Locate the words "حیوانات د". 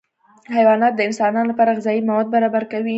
0.55-1.01